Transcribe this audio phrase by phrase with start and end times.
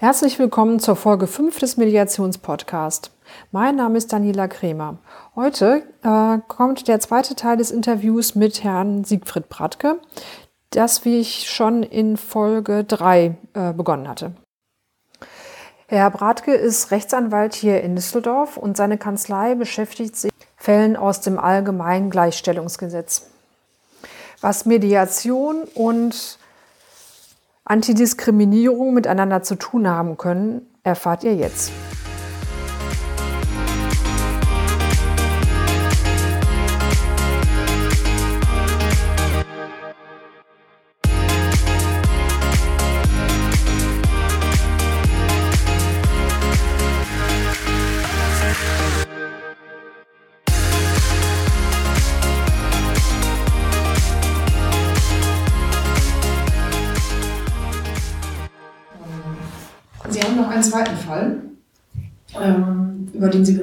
[0.00, 3.10] Herzlich willkommen zur Folge 5 des Mediationspodcasts.
[3.52, 4.96] Mein Name ist Daniela Kremer.
[5.36, 10.00] Heute äh, kommt der zweite Teil des Interviews mit Herrn Siegfried Bratke,
[10.70, 14.32] das wie ich schon in Folge 3 äh, begonnen hatte.
[15.86, 21.20] Herr Bratke ist Rechtsanwalt hier in Düsseldorf und seine Kanzlei beschäftigt sich mit Fällen aus
[21.20, 23.28] dem allgemeinen Gleichstellungsgesetz.
[24.40, 26.38] Was Mediation und
[27.70, 31.70] Antidiskriminierung miteinander zu tun haben können, erfahrt ihr jetzt.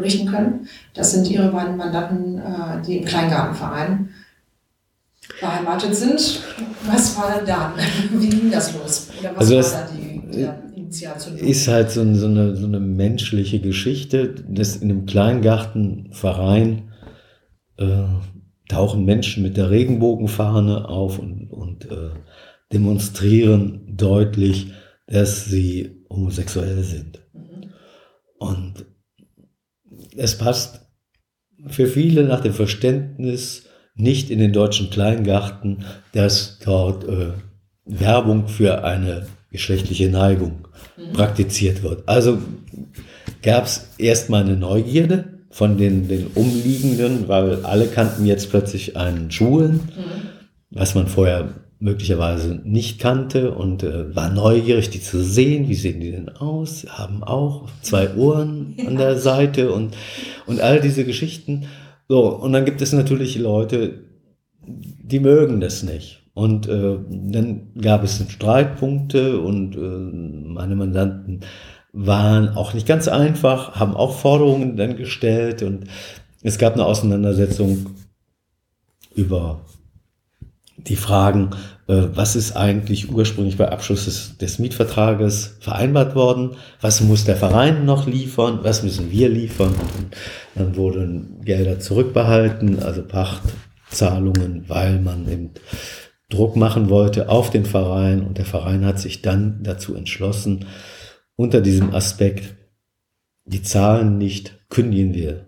[0.08, 0.68] Berichten können.
[0.94, 4.10] Das sind Ihre beiden Mandanten, äh, die im Kleingartenverein
[5.42, 6.42] beheimatet sind.
[6.86, 7.74] Was war da?
[8.14, 9.10] Wie ging das los?
[9.20, 11.48] Oder was also war da die, die Initialzündung?
[11.48, 16.92] Ist halt so, so, eine, so eine menschliche Geschichte, dass in einem Kleingartenverein
[17.78, 18.04] äh,
[18.70, 22.10] tauchen Menschen mit der Regenbogenfahne auf und, und äh,
[22.72, 24.72] demonstrieren deutlich,
[25.08, 27.22] dass sie homosexuell sind.
[28.40, 28.86] Und
[30.18, 30.82] es passt
[31.68, 33.64] für viele nach dem Verständnis
[33.96, 37.32] nicht in den deutschen Kleingarten, dass dort äh,
[37.86, 41.14] Werbung für eine geschlechtliche Neigung mhm.
[41.14, 42.08] praktiziert wird.
[42.08, 42.38] Also
[43.42, 49.32] gab es erstmal eine Neugierde von den, den Umliegenden, weil alle kannten jetzt plötzlich einen
[49.32, 49.82] Schwulen, mhm.
[50.70, 55.70] was man vorher möglicherweise nicht kannte und äh, war neugierig, die zu sehen.
[55.70, 56.86] Wie sehen die denn aus?
[56.90, 59.96] Haben auch zwei Ohren an der Seite und,
[60.46, 61.66] und all diese Geschichten.
[62.08, 64.04] So, und dann gibt es natürlich Leute,
[64.66, 66.24] die mögen das nicht.
[66.34, 71.42] Und äh, dann gab es Streitpunkte und äh, meine Mandanten
[71.94, 75.86] waren auch nicht ganz einfach, haben auch Forderungen dann gestellt und
[76.44, 77.88] es gab eine Auseinandersetzung
[79.16, 79.62] über
[80.78, 81.52] die Fragen,
[81.88, 87.36] äh, was ist eigentlich ursprünglich bei Abschluss des, des, Mietvertrages vereinbart worden, was muss der
[87.36, 89.74] Verein noch liefern, was müssen wir liefern.
[89.74, 90.16] Und
[90.56, 95.52] dann wurden Gelder zurückbehalten, also Pachtzahlungen, weil man eben
[96.30, 98.22] Druck machen wollte auf den Verein.
[98.22, 100.66] Und der Verein hat sich dann dazu entschlossen,
[101.36, 102.56] unter diesem Aspekt,
[103.46, 105.47] die Zahlen nicht kündigen wir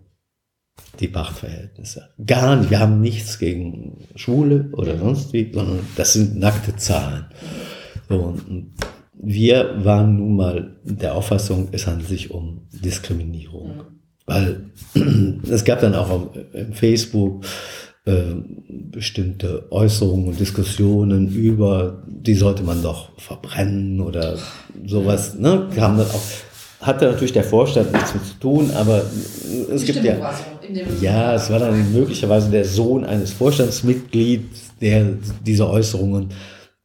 [1.00, 2.10] die Pachtverhältnisse.
[2.26, 2.70] Gar nicht.
[2.70, 7.26] Wir haben nichts gegen Schwule oder sonst wie, sondern das sind nackte Zahlen.
[8.10, 8.74] So, und
[9.14, 13.82] wir waren nun mal der Auffassung, es handelt sich um Diskriminierung.
[14.26, 14.72] Weil
[15.50, 16.30] es gab dann auch auf
[16.72, 17.44] Facebook
[18.06, 18.36] äh,
[18.92, 24.38] bestimmte Äußerungen und Diskussionen über, die sollte man doch verbrennen oder
[24.86, 25.36] sowas.
[25.36, 25.68] Ne?
[25.78, 26.22] Haben dann auch,
[26.82, 29.04] hatte natürlich der Vorstand nichts mit zu tun, aber
[29.72, 30.34] es gibt ja.
[31.02, 36.30] Ja, es war dann möglicherweise der Sohn eines Vorstandsmitglieds, der diese Äußerungen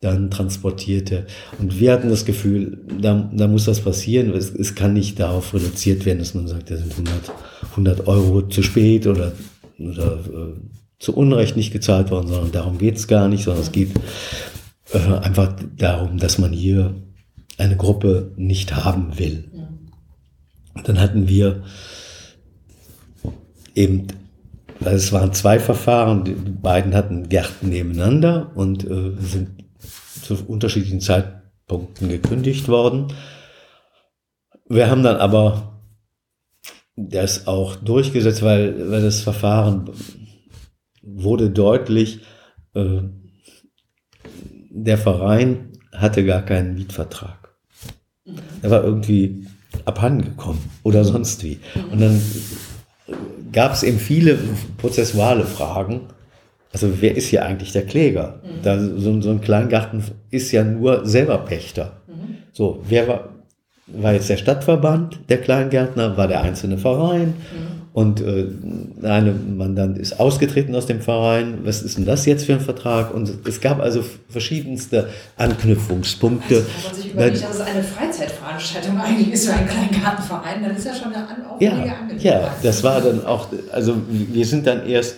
[0.00, 1.26] dann transportierte.
[1.58, 4.34] Und wir hatten das Gefühl, da, da muss was passieren.
[4.34, 7.32] Es, es kann nicht darauf reduziert werden, dass man sagt, da sind 100,
[7.70, 9.32] 100 Euro zu spät oder,
[9.78, 10.60] oder äh,
[10.98, 13.90] zu Unrecht nicht gezahlt worden, sondern darum geht es gar nicht, sondern es geht
[14.92, 16.94] äh, einfach darum, dass man hier
[17.56, 19.50] eine Gruppe nicht haben will.
[20.84, 21.62] Dann hatten wir
[23.74, 24.06] eben,
[24.80, 29.64] also es waren zwei Verfahren, die beiden hatten Gärten nebeneinander und äh, sind
[30.22, 33.12] zu unterschiedlichen Zeitpunkten gekündigt worden.
[34.68, 35.80] Wir haben dann aber
[36.96, 39.90] das auch durchgesetzt, weil, weil das Verfahren
[41.02, 42.20] wurde deutlich,
[42.74, 43.02] äh,
[44.70, 47.54] der Verein hatte gar keinen Mietvertrag.
[48.62, 49.46] Er war irgendwie
[49.84, 51.60] abhandengekommen oder sonst wie.
[51.90, 52.20] Und dann
[53.54, 54.38] gab es eben viele
[54.76, 56.02] prozessuale Fragen.
[56.72, 58.40] Also wer ist hier eigentlich der Kläger?
[58.42, 58.62] Mhm.
[58.62, 62.00] Da, so, so, ein Kleingarten ist ja nur selber Pächter.
[62.08, 62.36] Mhm.
[62.52, 63.28] So, wer war,
[63.86, 67.28] war jetzt der Stadtverband, der Kleingärtner, war der einzelne Verein?
[67.28, 67.83] Mhm.
[67.94, 68.48] Und äh,
[69.04, 71.60] eine Mandant ist ausgetreten aus dem Verein.
[71.62, 73.14] Was ist denn das jetzt für ein Vertrag?
[73.14, 76.56] Und es gab also verschiedenste Anknüpfungspunkte.
[76.56, 80.74] Also, wenn man sich überlegt, dass es eine Freizeitveranstaltung eigentlich ist für einen Gartenverein, dann
[80.74, 82.42] ist ja schon eine aufwendige ja, Angelegenheit.
[82.42, 85.14] Ja, das war dann auch, also wir sind dann erst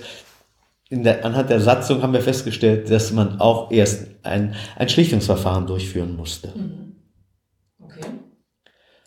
[0.91, 5.67] in der, anhand der Satzung haben wir festgestellt, dass man auch erst ein, ein Schlichtungsverfahren
[5.67, 6.49] durchführen musste.
[6.49, 6.97] Mhm.
[7.83, 8.07] Okay.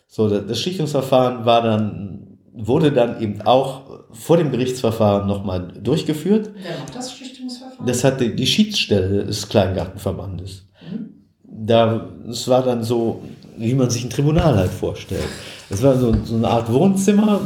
[0.08, 6.50] So, das Schlichtungsverfahren war dann, wurde dann eben auch vor dem Gerichtsverfahren nochmal durchgeführt.
[6.54, 7.86] Wer macht das Schlichtungsverfahren?
[7.86, 10.66] Das hatte die Schiedsstelle des Kleingartenverbandes.
[10.90, 11.10] Mhm.
[11.44, 13.22] Da, es war dann so,
[13.56, 15.28] wie man sich ein Tribunal halt vorstellt.
[15.68, 17.40] Es war so, so eine Art Wohnzimmer.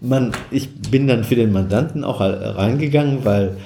[0.00, 3.56] Man, ich bin dann für den Mandanten auch reingegangen, weil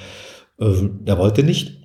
[0.58, 1.76] äh, der wollte nicht.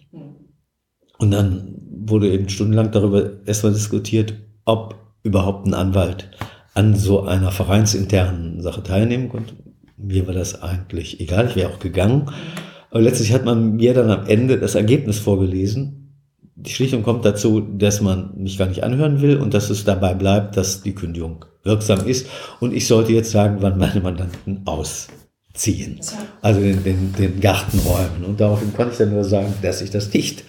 [1.18, 1.76] Und dann
[2.06, 4.34] wurde eben stundenlang darüber erstmal diskutiert,
[4.66, 6.30] ob überhaupt ein Anwalt
[6.74, 9.56] an so einer vereinsinternen Sache teilnehmen konnte.
[9.98, 12.32] Mir war das eigentlich egal, ich wäre auch gegangen.
[12.90, 16.00] Aber letztlich hat man mir dann am Ende das Ergebnis vorgelesen.
[16.56, 20.14] Die Schlichtung kommt dazu, dass man mich gar nicht anhören will und dass es dabei
[20.14, 22.28] bleibt, dass die Kündigung wirksam ist.
[22.60, 26.00] Und ich sollte jetzt sagen, wann meine Mandanten ausziehen.
[26.42, 28.26] Also den, den, den Garten räumen.
[28.28, 30.44] Und daraufhin konnte ich dann nur sagen, dass ich das nicht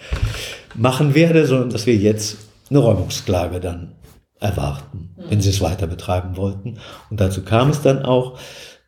[0.75, 2.37] machen werde, sondern dass wir jetzt
[2.69, 3.93] eine Räumungsklage dann
[4.39, 6.79] erwarten, wenn sie es weiter betreiben wollten.
[7.09, 8.39] Und dazu kam es dann auch.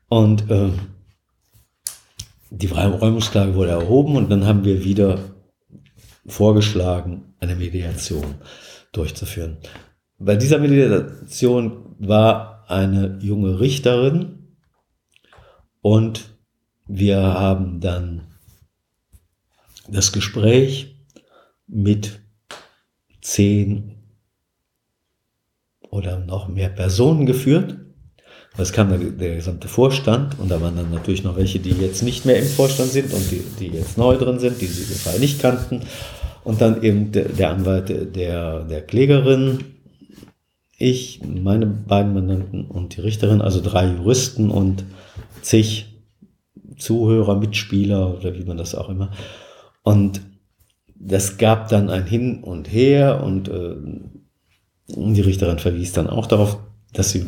[0.09, 0.71] Und äh,
[2.49, 5.19] die Räumungsklage wurde erhoben und dann haben wir wieder
[6.25, 8.35] vorgeschlagen, eine Mediation
[8.91, 9.57] durchzuführen.
[10.17, 14.55] Bei dieser Mediation war eine junge Richterin
[15.81, 16.35] und
[16.88, 18.27] wir haben dann
[19.88, 20.95] das Gespräch
[21.67, 22.19] mit
[23.21, 23.96] zehn
[25.89, 27.75] oder noch mehr Personen geführt.
[28.57, 32.01] Es kam der, der, gesamte Vorstand und da waren dann natürlich noch welche, die jetzt
[32.01, 35.19] nicht mehr im Vorstand sind und die, die jetzt neu drin sind, die sie Fall
[35.19, 35.81] nicht kannten.
[36.44, 39.60] Und dann eben der, der Anwalt der, der Klägerin,
[40.78, 44.86] ich, meine beiden Mandanten und die Richterin, also drei Juristen und
[45.42, 45.98] zig
[46.78, 49.12] Zuhörer, Mitspieler oder wie man das auch immer.
[49.84, 50.22] Und
[50.95, 53.75] das gab dann ein Hin und Her und äh,
[54.88, 56.60] die Richterin verwies dann auch darauf,
[56.94, 57.25] dass sie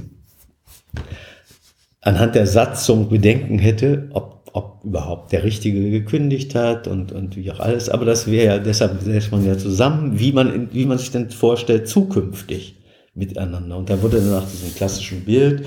[2.02, 7.52] anhand der Satzung Bedenken hätte, ob, ob überhaupt der Richtige gekündigt hat und, und wie
[7.52, 7.90] auch alles.
[7.90, 11.30] Aber das wäre ja, deshalb setzt man ja zusammen, wie man, wie man sich denn
[11.30, 12.78] vorstellt, zukünftig
[13.14, 13.78] miteinander.
[13.78, 15.66] Und da wurde dann nach diesem klassischen Bild,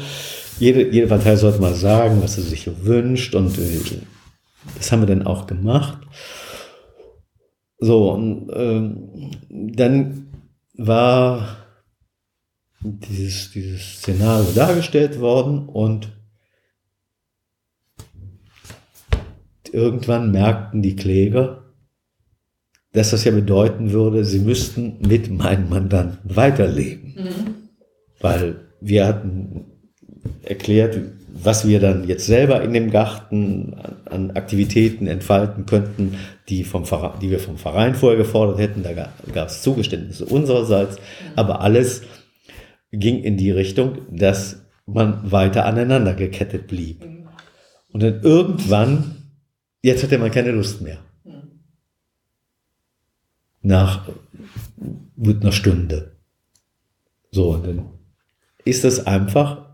[0.58, 3.80] jede, jede Partei sollte mal sagen, was sie sich wünscht und äh,
[4.76, 5.98] das haben wir dann auch gemacht.
[7.78, 10.28] So, und ähm, dann
[10.76, 11.56] war
[12.82, 16.08] dieses, dieses Szenario dargestellt worden und
[19.70, 21.62] irgendwann merkten die Kläger,
[22.92, 27.14] dass das ja bedeuten würde, sie müssten mit meinem Mandanten weiterleben.
[27.16, 27.54] Mhm.
[28.20, 29.64] Weil wir hatten
[30.42, 30.98] erklärt,
[31.34, 33.74] was wir dann jetzt selber in dem Garten
[34.04, 36.16] an, Aktivitäten entfalten könnten,
[36.48, 38.82] die, vom Verein, die wir vom Verein vorher gefordert hätten.
[38.82, 40.98] Da gab es Zugeständnisse unsererseits,
[41.34, 42.02] aber alles
[42.92, 47.04] ging in die Richtung, dass man weiter aneinander gekettet blieb.
[47.92, 49.16] Und dann irgendwann,
[49.82, 50.98] jetzt hatte man keine Lust mehr.
[53.62, 54.08] Nach
[55.16, 56.16] gut einer Stunde.
[57.30, 57.84] So, und dann
[58.64, 59.66] ist das einfach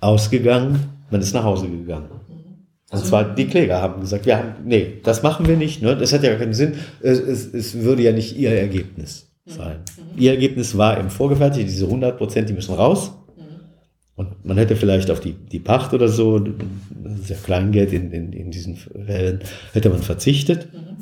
[0.00, 2.10] ausgegangen, man ist nach Hause gegangen.
[2.10, 5.96] Und also zwar die Kläger haben gesagt, wir haben, nee, das machen wir nicht, ne?
[5.96, 9.80] das hat ja keinen Sinn, es, es, es würde ja nicht ihr Ergebnis sein.
[9.96, 10.20] Mhm.
[10.20, 13.12] Ihr Ergebnis war eben vorgefertigt, diese 100 Prozent, die müssen raus.
[13.36, 13.42] Mhm.
[14.14, 18.50] Und man hätte vielleicht auf die, die Pacht oder so, ja Kleingeld in, in, in
[18.50, 19.40] diesen Fällen,
[19.72, 20.72] hätte man verzichtet.
[20.72, 20.96] Mhm.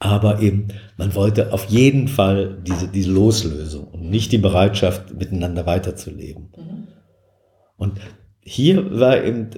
[0.00, 5.66] Aber eben, man wollte auf jeden Fall diese, diese Loslösung und nicht die Bereitschaft, miteinander
[5.66, 6.50] weiterzuleben.
[7.76, 7.98] Und
[8.40, 9.50] hier war eben,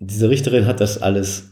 [0.00, 1.51] diese Richterin hat das alles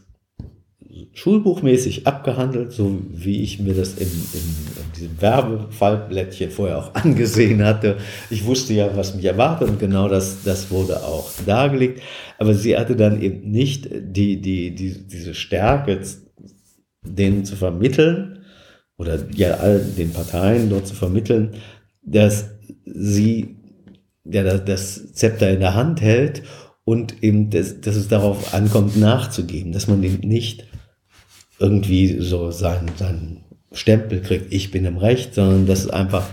[1.13, 4.39] schulbuchmäßig abgehandelt, so wie ich mir das in, in,
[4.83, 7.97] in diesem Werbefallblättchen vorher auch angesehen hatte.
[8.29, 12.01] Ich wusste ja, was mich erwartet und genau das, das wurde auch dargelegt.
[12.37, 15.99] Aber sie hatte dann eben nicht die, die, die, diese Stärke,
[17.03, 18.39] denen zu vermitteln
[18.97, 21.55] oder ja all den Parteien dort zu vermitteln,
[22.03, 22.51] dass
[22.85, 23.57] sie
[24.23, 26.43] ja, das Zepter in der Hand hält
[26.83, 30.65] und eben, dass, dass es darauf ankommt, nachzugeben, dass man eben nicht
[31.61, 33.41] irgendwie so seinen, seinen
[33.71, 36.29] Stempel kriegt, ich bin im Recht, sondern das ist einfach,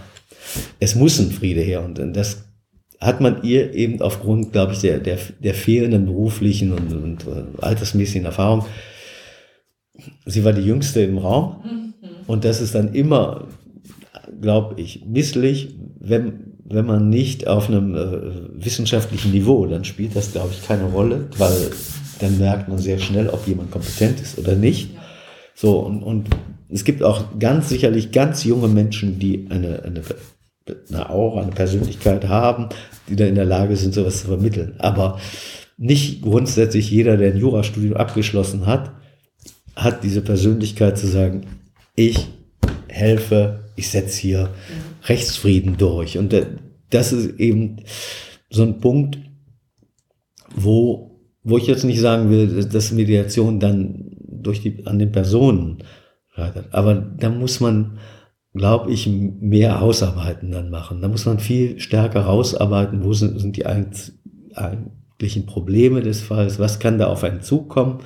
[0.80, 2.44] es muss ein Friede her und das
[3.00, 7.44] hat man ihr eben aufgrund, glaube ich, der, der, der fehlenden beruflichen und, und äh,
[7.62, 8.64] altersmäßigen Erfahrung,
[10.26, 12.08] sie war die jüngste im Raum mhm.
[12.26, 13.46] und das ist dann immer,
[14.40, 20.32] glaube ich, misslich, wenn, wenn man nicht auf einem äh, wissenschaftlichen Niveau, dann spielt das,
[20.32, 21.70] glaube ich, keine Rolle, weil
[22.18, 24.90] dann merkt man sehr schnell, ob jemand kompetent ist oder nicht.
[25.60, 26.28] So, und, und
[26.68, 30.02] es gibt auch ganz sicherlich ganz junge Menschen, die eine, eine
[30.90, 32.68] eine Aura, eine Persönlichkeit haben,
[33.08, 34.74] die da in der Lage sind, sowas zu vermitteln.
[34.78, 35.18] Aber
[35.76, 38.92] nicht grundsätzlich jeder, der ein Jurastudium abgeschlossen hat,
[39.74, 41.46] hat diese Persönlichkeit zu sagen,
[41.96, 42.26] ich
[42.86, 44.50] helfe, ich setze hier
[45.06, 46.18] Rechtsfrieden durch.
[46.18, 46.34] Und
[46.90, 47.78] das ist eben
[48.50, 49.18] so ein Punkt,
[50.54, 54.08] wo, wo ich jetzt nicht sagen will, dass Mediation dann
[54.42, 55.78] durch die, an den Personen
[56.34, 56.72] scheitert.
[56.72, 57.98] Aber da muss man,
[58.54, 61.00] glaube ich, mehr Hausarbeiten dann machen.
[61.02, 66.78] Da muss man viel stärker rausarbeiten, wo sind, sind die eigentlichen Probleme des Falls, was
[66.78, 68.00] kann da auf einen zukommen.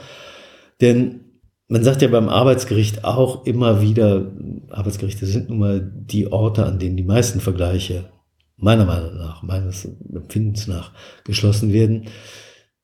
[0.80, 1.20] Denn
[1.68, 4.30] man sagt ja beim Arbeitsgericht auch immer wieder,
[4.68, 8.10] Arbeitsgerichte sind nun mal die Orte, an denen die meisten Vergleiche,
[8.56, 10.92] meiner Meinung nach, meines Empfindens nach,
[11.24, 12.08] geschlossen werden.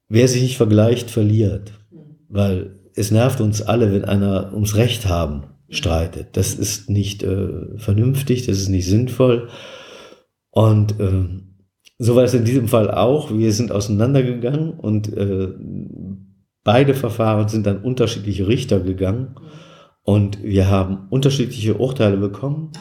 [0.08, 1.72] Wer sich nicht vergleicht, verliert.
[2.30, 6.36] Weil es nervt uns alle, wenn einer ums Recht haben streitet.
[6.36, 9.48] Das ist nicht äh, vernünftig, das ist nicht sinnvoll.
[10.50, 11.24] Und äh,
[11.98, 13.30] so war es in diesem Fall auch.
[13.32, 15.48] Wir sind auseinandergegangen und äh,
[16.68, 19.36] Beide Verfahren sind an unterschiedliche Richter gegangen
[20.02, 22.72] und wir haben unterschiedliche Urteile bekommen.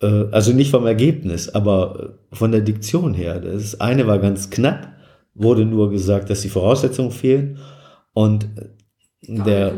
[0.00, 3.40] Äh, also nicht vom Ergebnis, aber von der Diktion her.
[3.40, 4.88] Das eine war ganz knapp,
[5.34, 7.58] wurde nur gesagt, dass die Voraussetzungen fehlen
[8.14, 8.48] und
[9.22, 9.72] der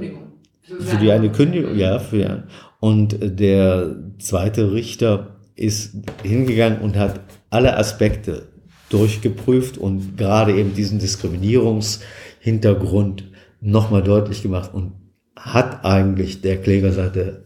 [0.65, 2.45] für die eine Kündigung, ja, für
[2.81, 7.21] und der zweite Richter ist hingegangen und hat
[7.51, 8.49] alle Aspekte
[8.89, 12.01] durchgeprüft und gerade eben diesen Diskriminierungs
[12.41, 14.93] Hintergrund nochmal deutlich gemacht und
[15.37, 17.45] hat eigentlich der Klägerseite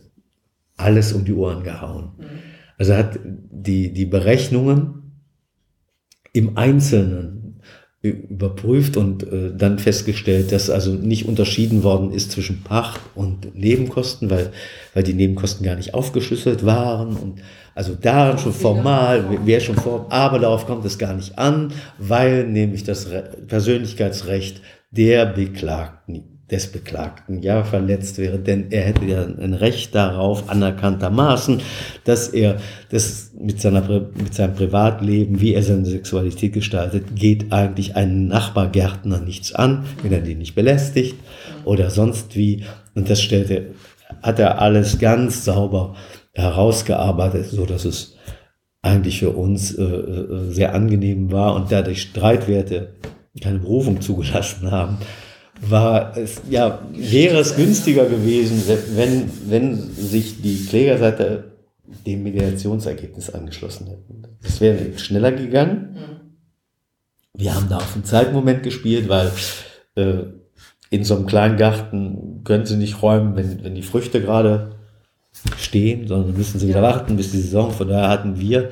[0.76, 2.12] alles um die Ohren gehauen.
[2.18, 2.24] Mhm.
[2.78, 5.22] Also hat die, die Berechnungen
[6.32, 7.47] im Einzelnen
[8.00, 14.30] überprüft und äh, dann festgestellt, dass also nicht unterschieden worden ist zwischen Pacht und Nebenkosten,
[14.30, 14.52] weil,
[14.94, 17.42] weil die Nebenkosten gar nicht aufgeschlüsselt waren und
[17.74, 22.46] also da schon formal, wer schon vor, aber darauf kommt es gar nicht an, weil
[22.46, 23.08] nämlich das
[23.48, 30.48] Persönlichkeitsrecht der Beklagten, des Beklagten ja verletzt wäre, denn er hätte ja ein Recht darauf
[30.48, 31.60] anerkanntermaßen,
[32.04, 32.56] dass er
[32.90, 39.20] das mit seiner mit seinem Privatleben, wie er seine Sexualität gestaltet, geht eigentlich einen Nachbargärtner
[39.20, 41.16] nichts an, wenn er den nicht belästigt
[41.64, 42.64] oder sonst wie.
[42.94, 43.74] Und das stellte,
[44.22, 45.96] hat er alles ganz sauber
[46.32, 48.16] herausgearbeitet, so dass es
[48.80, 52.94] eigentlich für uns äh, äh sehr angenehm war und dadurch Streitwerte
[53.42, 54.98] keine Berufung zugelassen haben,
[55.60, 58.62] war es, ja, wäre es günstiger gewesen,
[58.94, 61.52] wenn, wenn sich die Klägerseite
[62.06, 64.22] dem Mediationsergebnis angeschlossen hätten.
[64.42, 65.96] Das wäre schneller gegangen.
[67.34, 69.30] Wir haben da auf einen Zeitmoment gespielt, weil
[69.94, 70.24] äh,
[70.90, 74.70] in so einem kleinen Garten können sie nicht räumen, wenn, wenn die Früchte gerade
[75.56, 77.70] stehen, sondern müssen sie wieder warten, bis die Saison.
[77.70, 78.70] Von daher hatten wir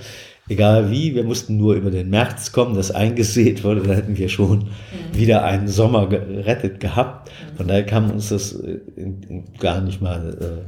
[0.48, 4.28] egal wie, wir mussten nur über den März kommen, das eingesät wurde, dann hätten wir
[4.28, 4.68] schon mhm.
[5.12, 7.30] wieder einen Sommer gerettet gehabt.
[7.56, 10.66] Von daher kam uns das äh, in, in gar nicht mal,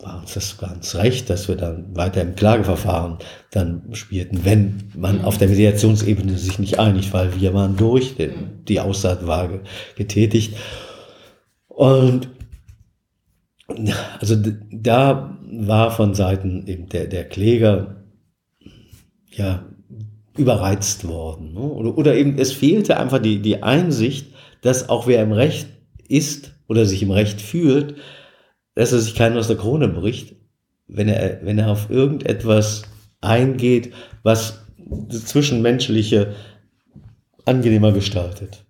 [0.00, 3.18] äh, war uns das ganz recht, dass wir dann weiter im Klageverfahren
[3.50, 5.24] dann spielten, wenn man mhm.
[5.24, 8.64] auf der Mediationsebene sich nicht einigt, weil wir waren durch, denn mhm.
[8.68, 9.48] die Aussage war
[9.96, 10.56] getätigt.
[11.68, 12.28] Und
[14.18, 14.34] also
[14.72, 17.97] da war von Seiten eben der, der Kläger
[19.30, 19.64] ja,
[20.36, 21.52] überreizt worden.
[21.52, 21.60] Ne?
[21.60, 24.28] Oder, oder eben es fehlte einfach die, die Einsicht,
[24.62, 25.68] dass auch wer im Recht
[26.08, 27.96] ist oder sich im Recht fühlt,
[28.74, 30.36] dass er sich keinen aus der Krone bricht,
[30.86, 32.82] wenn er, wenn er auf irgendetwas
[33.20, 33.92] eingeht,
[34.22, 34.60] was
[35.08, 36.34] das Zwischenmenschliche
[37.44, 38.64] angenehmer gestaltet.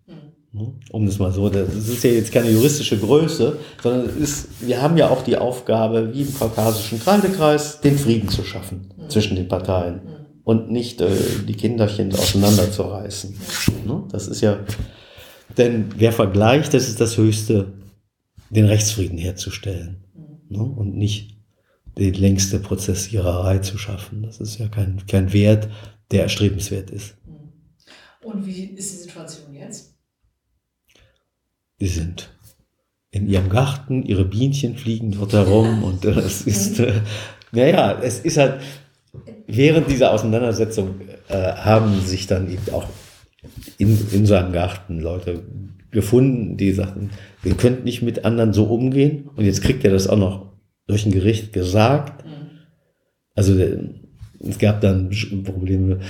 [0.53, 0.73] Ne?
[0.91, 4.97] Um das mal so, das ist ja jetzt keine juristische Größe, sondern ist, wir haben
[4.97, 9.11] ja auch die Aufgabe, wie im kaukasischen Kreidekreis, den Frieden zu schaffen mhm.
[9.11, 10.00] zwischen den Parteien.
[10.49, 11.11] Und nicht äh,
[11.47, 13.37] die Kinderchen auseinanderzureißen.
[13.85, 14.05] Ne?
[14.11, 14.64] Das ist ja,
[15.59, 17.75] denn wer vergleicht, das ist das Höchste,
[18.49, 20.05] den Rechtsfrieden herzustellen
[20.49, 20.62] ne?
[20.62, 21.37] und nicht
[21.99, 24.23] die längste Prozessiererei zu schaffen.
[24.23, 25.69] Das ist ja kein, kein Wert,
[26.12, 27.19] der erstrebenswert ist.
[28.25, 29.99] Und wie ist die Situation jetzt?
[31.78, 32.31] Die sind
[33.11, 37.02] in ihrem Garten, ihre Bienchen fliegen dort herum und äh, es ist, äh,
[37.52, 38.62] naja, es ist halt,
[39.47, 42.87] während dieser Auseinandersetzung äh, haben sich dann eben auch
[43.79, 45.43] in, in seinem Garten Leute
[45.91, 47.11] gefunden, die sagten,
[47.43, 49.31] wir könnten nicht mit anderen so umgehen.
[49.37, 50.53] Und jetzt kriegt er das auch noch
[50.87, 52.25] durch ein Gericht gesagt.
[53.35, 53.55] Also
[54.41, 55.11] es gab dann
[55.45, 56.01] Probleme.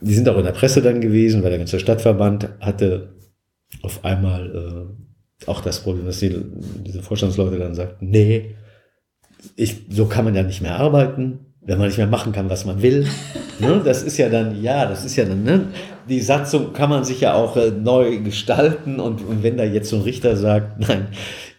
[0.00, 3.14] Die sind auch in der Presse dann gewesen, weil der ganze Stadtverband hatte
[3.82, 4.96] auf einmal
[5.46, 6.34] äh, auch das Problem, dass die,
[6.84, 8.54] diese Vorstandsleute dann sagten, nee,
[9.56, 11.53] ich, so kann man ja nicht mehr arbeiten.
[11.66, 13.06] Wenn man nicht mehr machen kann, was man will.
[13.58, 13.80] ne?
[13.84, 15.68] Das ist ja dann, ja, das ist ja dann, ne?
[16.08, 19.88] die Satzung kann man sich ja auch äh, neu gestalten und, und, wenn da jetzt
[19.88, 21.08] so ein Richter sagt, nein,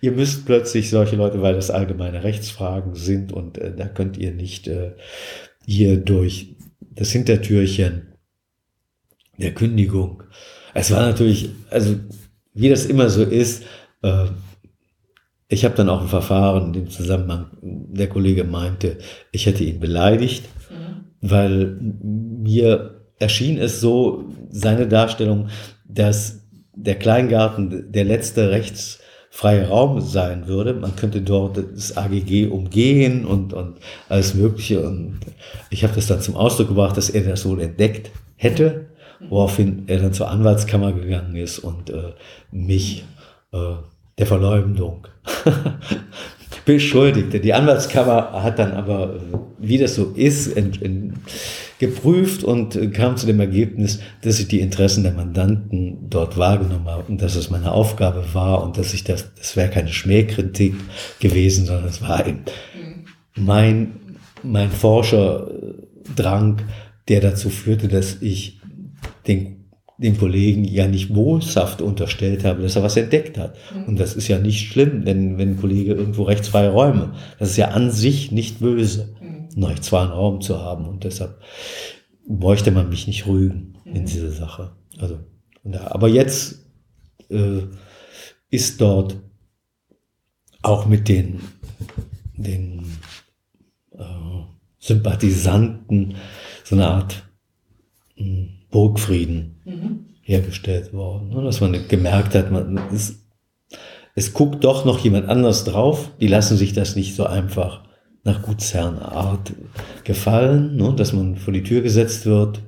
[0.01, 4.31] ihr müsst plötzlich solche Leute, weil das allgemeine Rechtsfragen sind und äh, da könnt ihr
[4.31, 4.91] nicht äh,
[5.65, 8.13] hier durch das Hintertürchen
[9.37, 10.23] der Kündigung.
[10.73, 11.95] Es war natürlich, also
[12.53, 13.63] wie das immer so ist,
[14.01, 14.25] äh,
[15.47, 18.97] ich habe dann auch ein Verfahren in dem Zusammenhang, der Kollege meinte,
[19.31, 21.05] ich hätte ihn beleidigt, mhm.
[21.21, 25.49] weil mir erschien es so, seine Darstellung,
[25.87, 30.73] dass der Kleingarten der letzte rechtsfreie Raum sein würde.
[30.73, 33.77] Man könnte dort das AGG umgehen und, und
[34.09, 34.85] alles Mögliche.
[34.85, 35.19] Und
[35.69, 38.87] ich habe das dann zum Ausdruck gebracht, dass er das wohl entdeckt hätte,
[39.29, 42.13] woraufhin er dann zur Anwaltskammer gegangen ist und äh,
[42.51, 43.05] mich
[43.53, 43.75] äh,
[44.17, 45.07] der Verleumdung
[46.65, 47.39] beschuldigte.
[47.39, 49.19] Die Anwaltskammer hat dann aber,
[49.59, 51.13] wie das so ist, in, in,
[51.77, 57.03] geprüft und kam zu dem Ergebnis, dass ich die Interessen der Mandanten dort wahrgenommen habe
[57.07, 60.73] und dass es meine Aufgabe war und dass ich das, das wäre keine Schmähkritik
[61.19, 62.43] gewesen, sondern es war eben
[63.35, 63.99] mein,
[64.41, 66.61] mein Forscherdrang,
[67.09, 68.61] der dazu führte, dass ich
[69.27, 69.64] den
[69.97, 73.55] dem Kollegen ja nicht boshaft unterstellt habe, dass er was entdeckt hat.
[73.73, 73.83] Mhm.
[73.85, 77.57] Und das ist ja nicht schlimm, denn wenn ein Kollege irgendwo rechtsfreie Räume, das ist
[77.57, 79.49] ja an sich nicht böse, mhm.
[79.55, 80.85] einen rechtsfreien Raum zu haben.
[80.85, 81.39] Und deshalb
[82.27, 83.95] bräuchte man mich nicht rügen mhm.
[83.95, 84.75] in dieser Sache.
[84.99, 85.19] Also,
[85.63, 86.65] aber jetzt
[87.29, 87.61] äh,
[88.49, 89.17] ist dort
[90.61, 91.41] auch mit den,
[92.35, 92.85] den
[93.97, 94.03] äh,
[94.77, 96.15] Sympathisanten
[96.63, 97.23] so eine Art
[98.17, 100.05] mh, hm, Burgfrieden mhm.
[100.21, 101.29] hergestellt worden.
[101.29, 101.43] Ne?
[101.43, 103.25] Dass man gemerkt hat, man ist,
[104.15, 106.11] es guckt doch noch jemand anders drauf.
[106.19, 107.83] Die lassen sich das nicht so einfach
[108.23, 109.53] nach Gutsherrenart
[110.03, 110.93] gefallen, ne?
[110.95, 112.61] dass man vor die Tür gesetzt wird.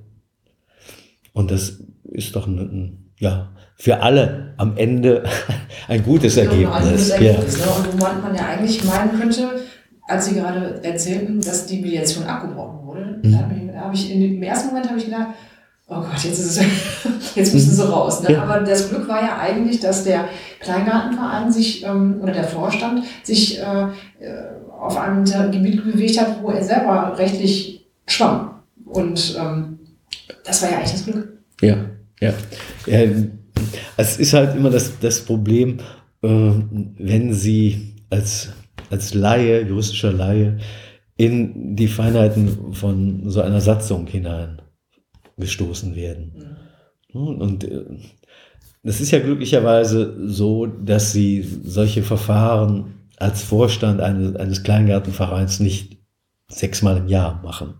[1.33, 5.23] Und das ist doch ein, ein ja, für alle am Ende
[5.87, 6.63] ein gutes Ergebnis.
[6.63, 7.65] Ja, ein gutes Ergebnis ja.
[7.65, 7.71] ne?
[7.71, 9.49] Und wo man ja eigentlich meinen könnte,
[10.07, 13.31] als Sie gerade erzählten, dass die Mediation abgebrochen wurde, mhm.
[13.31, 15.27] da habe ich, hab ich in, im ersten Moment habe ich gedacht,
[15.87, 16.65] oh Gott, jetzt ist es,
[17.35, 18.21] jetzt müssen sie raus.
[18.23, 18.33] Ne?
[18.33, 18.43] Ja.
[18.43, 20.27] Aber das Glück war ja eigentlich, dass der
[20.59, 26.51] Kleingartenverein sich ähm, oder der Vorstand sich äh, äh auf einem Gebiet bewegt hat, wo
[26.51, 28.61] er selber rechtlich schwamm.
[28.85, 29.79] Und ähm,
[30.45, 31.39] das war ja eigentlich das Glück.
[31.61, 31.77] Ja,
[32.21, 32.31] ja.
[32.85, 32.99] ja
[33.97, 35.79] es ist halt immer das, das Problem,
[36.21, 36.51] äh,
[36.99, 38.49] wenn Sie als,
[38.91, 40.59] als Laie, juristischer Laie,
[41.15, 44.61] in die Feinheiten von so einer Satzung hinein
[45.37, 46.57] gestoßen werden.
[47.13, 47.85] Und äh,
[48.83, 55.97] das ist ja glücklicherweise so, dass sie solche Verfahren als Vorstand eines, eines Kleingartenvereins nicht
[56.49, 57.75] sechsmal im Jahr machen,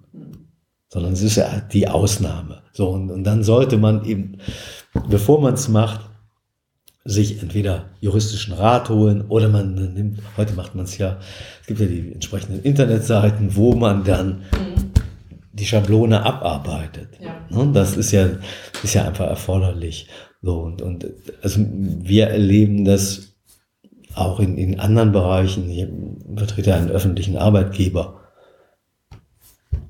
[0.89, 2.63] sondern es ist ja die Ausnahme.
[2.74, 4.39] So, und, und dann sollte man eben,
[5.10, 6.02] bevor man es macht,
[7.06, 11.20] sich entweder juristischen Rat holen oder man nimmt, heute macht man es ja,
[11.62, 14.41] es gibt ja die entsprechenden Internetseiten, wo man dann
[15.58, 17.10] die Schablone abarbeitet.
[17.20, 17.46] Ja.
[17.50, 18.30] Ne, das ist ja,
[18.84, 20.08] ist ja einfach erforderlich.
[20.41, 21.08] So, und, und
[21.41, 23.36] also wir erleben das
[24.13, 25.70] auch in, in anderen Bereichen.
[25.70, 25.88] Ich
[26.36, 28.22] vertrete einen öffentlichen Arbeitgeber,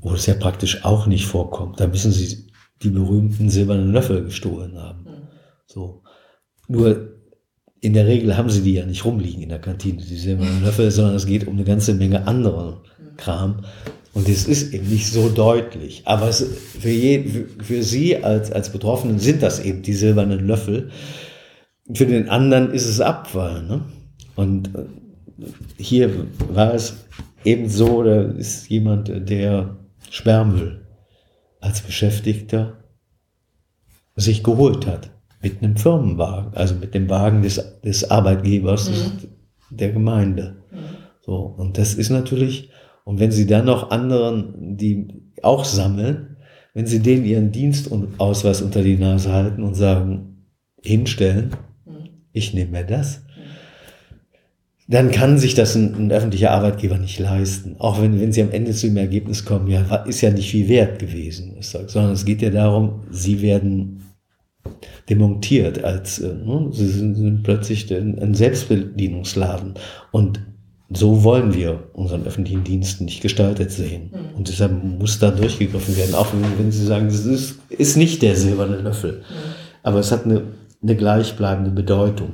[0.01, 1.79] wo es ja praktisch auch nicht vorkommt.
[1.79, 2.47] Da müssen sie
[2.81, 5.03] die berühmten silbernen Löffel gestohlen haben.
[5.03, 5.27] Mhm.
[5.65, 6.03] So.
[6.67, 7.13] Nur
[7.79, 10.91] in der Regel haben sie die ja nicht rumliegen in der Kantine, die silbernen Löffel,
[10.91, 12.96] sondern es geht um eine ganze Menge anderen mhm.
[13.17, 13.63] Kram,
[14.17, 16.01] und es ist eben nicht so deutlich.
[16.05, 16.41] Aber es,
[16.79, 20.89] für, je, für Sie als, als Betroffenen sind das eben die silbernen Löffel.
[21.93, 23.61] Für den anderen ist es Abfall.
[23.61, 23.81] Ne?
[24.35, 24.85] Und äh,
[25.77, 27.05] hier war es
[27.43, 29.77] eben so, da ist jemand, der
[30.09, 30.87] Sperrmüll
[31.61, 32.77] als Beschäftigter
[34.15, 35.11] sich geholt hat.
[35.43, 39.27] Mit einem Firmenwagen, also mit dem Wagen des, des Arbeitgebers mhm.
[39.69, 40.55] der Gemeinde.
[40.71, 40.77] Mhm.
[41.23, 42.71] So, und das ist natürlich
[43.07, 45.07] und wenn Sie dann noch anderen, die
[45.41, 46.35] auch sammeln,
[46.73, 50.43] wenn Sie denen ihren Dienstausweis unter die Nase halten und sagen,
[50.83, 51.51] hinstellen,
[51.85, 52.09] mhm.
[52.33, 53.21] ich nehme mir das,
[54.89, 57.77] dann kann sich das ein, ein, öffentlicher Arbeitgeber nicht leisten.
[57.79, 60.67] Auch wenn, wenn sie am Ende zu dem Ergebnis kommen, ja, ist ja nicht viel
[60.67, 64.03] wert gewesen, sondern es geht ja darum, sie werden
[65.09, 69.75] demontiert als, äh, ne, sie sind, sind plötzlich ein Selbstbedienungsladen.
[70.11, 70.41] Und
[70.89, 74.11] so wollen wir unseren öffentlichen Dienst nicht gestaltet sehen.
[74.11, 74.37] Mhm.
[74.37, 78.35] Und deshalb muss da durchgegriffen werden, auch wenn, Sie sagen, es ist, ist nicht der
[78.35, 79.19] silberne Löffel.
[79.19, 79.23] Mhm.
[79.83, 80.43] Aber es hat eine,
[80.81, 82.33] eine gleichbleibende Bedeutung.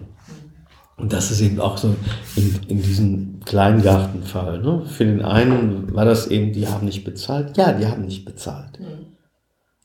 [0.97, 1.95] Und das ist eben auch so
[2.35, 4.61] in, in diesem Kleingartenfall.
[4.61, 4.83] Ne?
[4.85, 7.57] Für den einen war das eben, die haben nicht bezahlt.
[7.57, 8.79] Ja, die haben nicht bezahlt.
[8.79, 9.13] Mhm.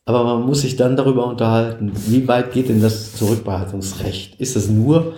[0.05, 4.41] Aber man muss sich dann darüber unterhalten, wie weit geht denn das Zurückbehaltungsrecht?
[4.41, 5.15] Ist es nur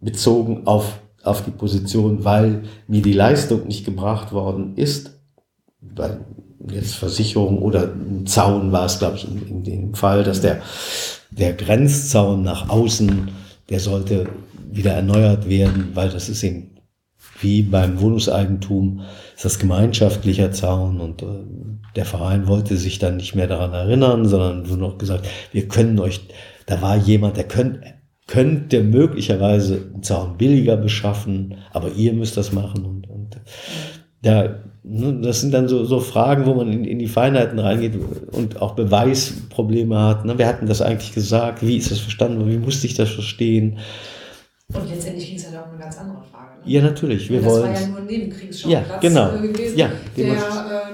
[0.00, 5.18] bezogen auf, auf die Position, weil mir die Leistung nicht gebracht worden ist?
[5.80, 6.20] Weil
[6.70, 7.90] jetzt Versicherung oder
[8.24, 10.62] Zaun war es, glaube ich, in, in dem Fall, dass der,
[11.30, 13.30] der Grenzzaun nach außen,
[13.68, 14.28] der sollte
[14.70, 16.70] wieder erneuert werden, weil das ist eben
[17.40, 19.02] wie beim Wohnungseigentum,
[19.34, 21.26] ist das gemeinschaftlicher Zaun und äh,
[21.96, 25.98] der Verein wollte sich dann nicht mehr daran erinnern, sondern nur noch gesagt, wir können
[25.98, 26.20] euch,
[26.66, 27.48] da war jemand, der
[28.32, 33.40] könnt, könnte möglicherweise einen Zaun billiger beschaffen, aber ihr müsst das machen und, und
[34.22, 37.94] da, ne, das sind dann so, so Fragen, wo man in, in die Feinheiten reingeht
[38.32, 40.24] und auch Beweisprobleme hat.
[40.24, 40.38] Ne?
[40.38, 43.78] Wir hatten das eigentlich gesagt, wie ist das verstanden, wie musste ich das verstehen?
[44.72, 46.60] Und letztendlich ging es halt auch um eine ganz andere Frage.
[46.64, 46.72] Ne?
[46.72, 47.28] Ja, natürlich.
[47.28, 49.34] Wir das wollen war ja nur ein Nebenkriegsschauplatz ja, genau.
[49.34, 50.36] Äh, gewesen, ja, der äh,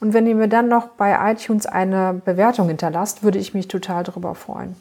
[0.00, 4.02] Und wenn ihr mir dann noch bei iTunes eine Bewertung hinterlasst, würde ich mich total
[4.02, 4.74] darüber freuen.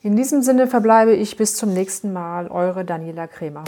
[0.00, 3.64] In diesem Sinne verbleibe ich bis zum nächsten Mal, eure Daniela Kremer.